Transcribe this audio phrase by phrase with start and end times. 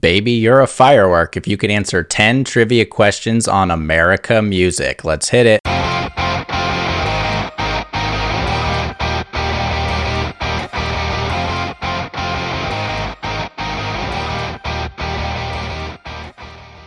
[0.00, 5.04] Baby, you're a firework if you could answer 10 trivia questions on America music.
[5.04, 5.60] Let's hit it.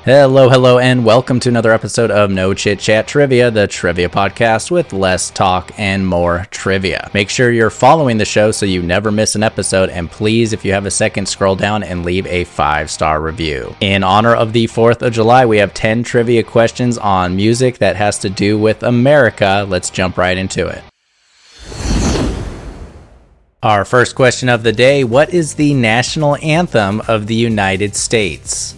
[0.05, 4.71] Hello, hello, and welcome to another episode of No Chit Chat Trivia, the trivia podcast
[4.71, 7.11] with less talk and more trivia.
[7.13, 10.63] Make sure you're following the show so you never miss an episode, and please, if
[10.63, 13.75] you have a second, scroll down and leave a five star review.
[13.81, 17.97] In honor of the 4th of July, we have 10 trivia questions on music that
[17.97, 19.65] has to do with America.
[19.67, 20.81] Let's jump right into it.
[23.61, 28.77] Our first question of the day What is the national anthem of the United States?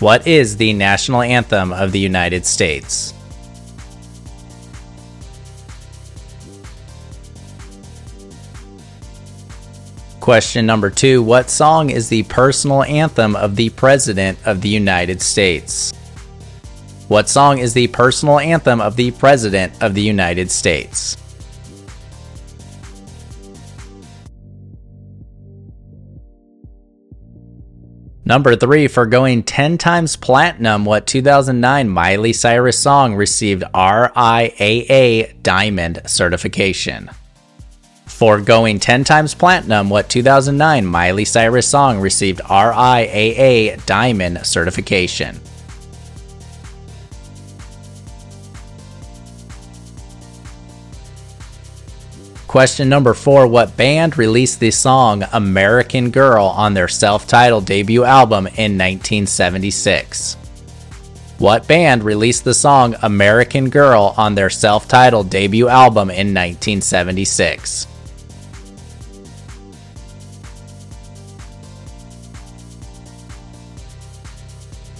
[0.00, 3.12] What is the national anthem of the United States?
[10.20, 15.20] Question number two What song is the personal anthem of the President of the United
[15.20, 15.92] States?
[17.08, 21.16] What song is the personal anthem of the President of the United States?
[28.28, 36.02] Number three, for going 10 times platinum, what 2009 Miley Cyrus song received RIAA Diamond
[36.04, 37.08] certification?
[38.04, 45.40] For going 10 times platinum, what 2009 Miley Cyrus song received RIAA Diamond certification?
[52.48, 58.04] Question number four What band released the song American Girl on their self titled debut
[58.04, 60.34] album in 1976?
[61.36, 67.86] What band released the song American Girl on their self titled debut album in 1976?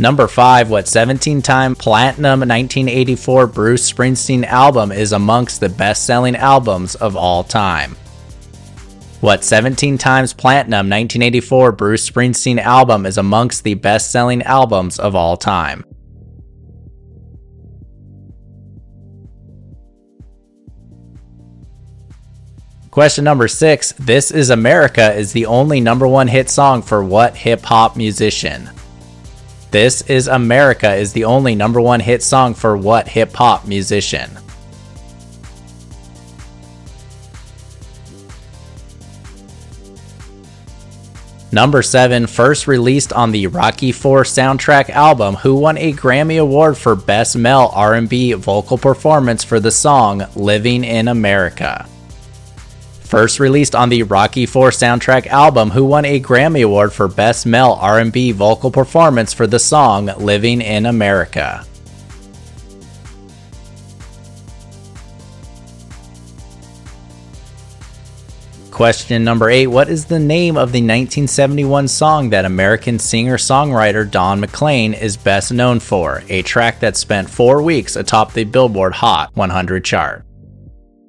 [0.01, 6.36] Number 5, what 17 time platinum 1984 Bruce Springsteen album is amongst the best selling
[6.36, 7.97] albums of all time?
[9.20, 15.17] What 17 times platinum 1984 Bruce Springsteen album is amongst the best selling albums of
[15.17, 15.85] all time?
[22.92, 27.35] Question number six This is America is the only number one hit song for what
[27.35, 28.70] hip hop musician?
[29.70, 34.30] This is America is the only number one hit song for what hip hop musician?
[41.51, 46.77] Number 7, first released on the Rocky 4 soundtrack album, who won a Grammy Award
[46.77, 51.89] for Best Male R&B Vocal Performance for the song Living in America.
[53.08, 57.46] First released on the Rocky IV soundtrack album, who won a Grammy Award for Best
[57.46, 61.64] Male R&B Vocal Performance for the song Living in America.
[68.70, 74.08] Question number 8 What is the name of the 1971 song that American singer songwriter
[74.08, 76.23] Don McLean is best known for?
[76.29, 80.27] A track that spent four weeks atop the Billboard Hot 100 chart.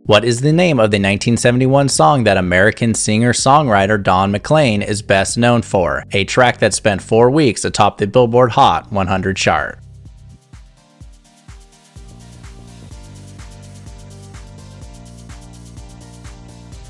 [0.09, 5.03] What is the name of the 1971 song that American singer songwriter Don McLean is
[5.03, 6.03] best known for?
[6.13, 9.77] A track that spent four weeks atop the Billboard Hot 100 chart.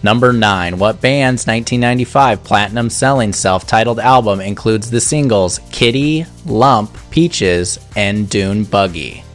[0.02, 0.80] Number 9.
[0.80, 8.30] What band's 1995 platinum selling self titled album includes the singles Kitty, Lump, Peaches, and
[8.30, 9.26] Dune Buggy?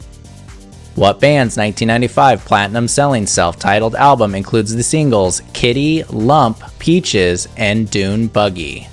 [0.95, 7.91] What band's 1995 platinum selling self titled album includes the singles Kitty, Lump, Peaches, and
[7.91, 8.87] Dune Buggy?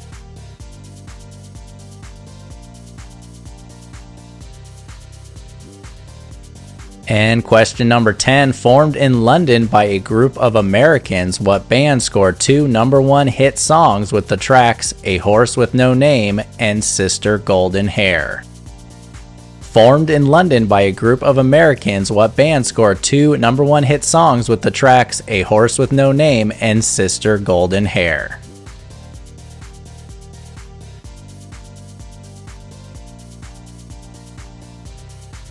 [7.07, 12.41] And question number 10 Formed in London by a group of Americans, what band scored
[12.41, 17.39] two number one hit songs with the tracks A Horse with No Name and Sister
[17.39, 18.43] Golden Hair?
[19.73, 24.05] Formed in London by a group of Americans, what band scored two number one hit
[24.05, 28.39] songs with the tracks A Horse with No Name and Sister Golden Hair?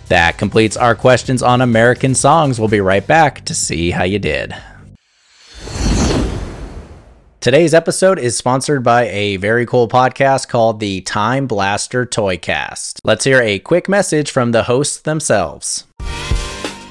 [0.10, 2.60] That completes our questions on American songs.
[2.60, 4.54] We'll be right back to see how you did.
[7.42, 13.00] Today's episode is sponsored by a very cool podcast called the Time Blaster Toycast.
[13.04, 15.88] Let's hear a quick message from the hosts themselves.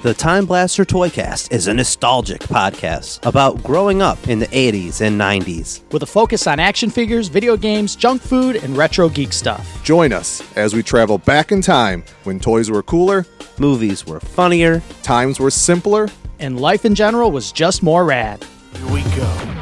[0.03, 5.21] The Time Blaster Toycast is a nostalgic podcast about growing up in the 80s and
[5.21, 5.83] 90s.
[5.93, 9.81] with a focus on action figures, video games, junk food, and retro geek stuff.
[9.85, 13.25] Join us as we travel back in time when toys were cooler,
[13.59, 16.09] Movies were funnier, times were simpler,
[16.41, 18.45] And life in general was just more rad.
[18.75, 19.60] Here we go.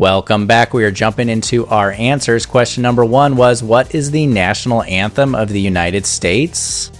[0.00, 0.72] Welcome back.
[0.72, 2.46] We are jumping into our answers.
[2.46, 6.90] Question number one was What is the national anthem of the United States?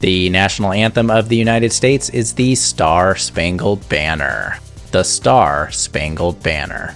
[0.00, 4.58] The national anthem of the United States is the Star Spangled Banner.
[4.90, 6.94] The Star Spangled Banner.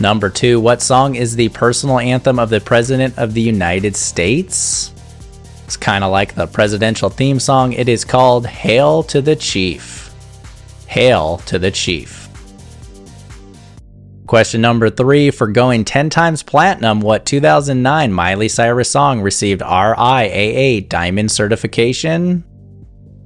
[0.00, 4.92] Number two, what song is the personal anthem of the President of the United States?
[5.66, 7.74] It's kind of like the presidential theme song.
[7.74, 10.12] It is called Hail to the Chief.
[10.88, 12.29] Hail to the Chief.
[14.30, 20.88] Question number three For going 10 times platinum, what 2009 Miley Cyrus song received RIAA
[20.88, 22.44] Diamond certification?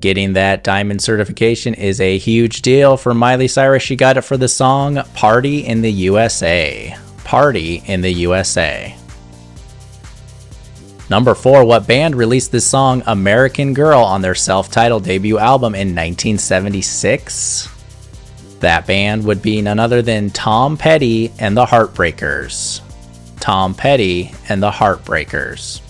[0.01, 3.83] Getting that diamond certification is a huge deal for Miley Cyrus.
[3.83, 6.97] She got it for the song Party in the USA.
[7.23, 8.97] Party in the USA.
[11.11, 15.75] Number four, what band released the song American Girl on their self titled debut album
[15.75, 17.74] in 1976?
[18.65, 22.81] That band would be none other than Tom Petty and the Heartbreakers.
[23.39, 25.83] Tom Petty and the Heartbreakers.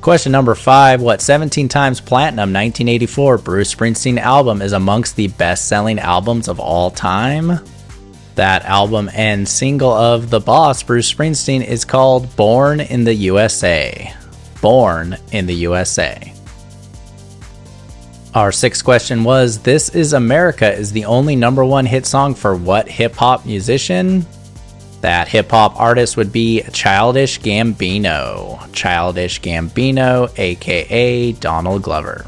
[0.00, 5.66] Question number five What 17 times platinum 1984 Bruce Springsteen album is amongst the best
[5.66, 7.58] selling albums of all time?
[8.36, 14.14] That album and single of The Boss, Bruce Springsteen, is called Born in the USA.
[14.60, 16.37] Born in the USA.
[18.38, 22.54] Our sixth question was This is America is the only number one hit song for
[22.54, 24.24] what hip hop musician?
[25.00, 28.72] That hip hop artist would be Childish Gambino.
[28.72, 32.24] Childish Gambino, aka Donald Glover.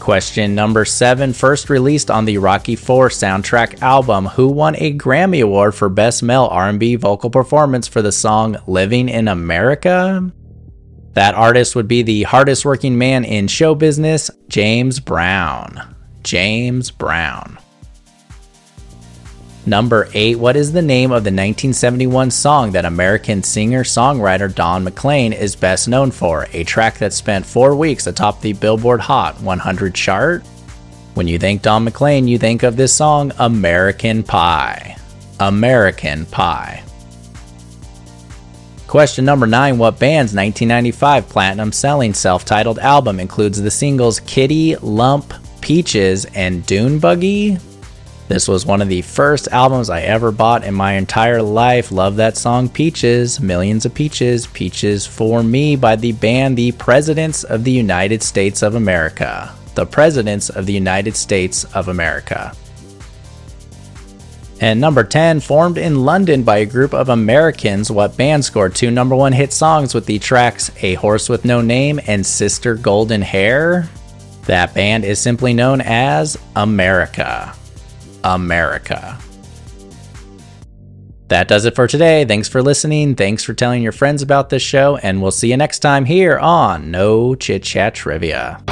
[0.00, 5.42] Question number seven, first released on the Rocky IV soundtrack album, who won a Grammy
[5.42, 10.30] Award for Best Male R&B Vocal Performance for the song "Living in America"?
[11.14, 15.94] That artist would be the hardest working man in show business, James Brown.
[16.24, 17.58] James Brown.
[19.66, 20.38] Number 8.
[20.38, 25.56] What is the name of the 1971 song that American singer songwriter Don McLean is
[25.56, 26.48] best known for?
[26.52, 30.44] A track that spent four weeks atop the Billboard Hot 100 chart?
[31.14, 34.96] When you think Don McLean, you think of this song, American Pie.
[35.40, 36.83] American Pie.
[38.86, 44.76] Question number 9 What band's 1995 platinum selling self titled album includes the singles Kitty,
[44.76, 47.58] Lump, Peaches, and Dune Buggy?
[48.28, 51.92] This was one of the first albums I ever bought in my entire life.
[51.92, 57.44] Love that song Peaches, Millions of Peaches, Peaches for Me by the band The Presidents
[57.44, 59.54] of the United States of America.
[59.74, 62.54] The Presidents of the United States of America.
[64.60, 68.90] And number 10, formed in London by a group of Americans, what band scored two
[68.90, 73.20] number one hit songs with the tracks A Horse with No Name and Sister Golden
[73.20, 73.88] Hair?
[74.46, 77.54] That band is simply known as America.
[78.22, 79.18] America.
[81.28, 82.24] That does it for today.
[82.24, 83.14] Thanks for listening.
[83.14, 86.38] Thanks for telling your friends about this show, and we'll see you next time here
[86.38, 88.62] on No Chit Chat Trivia.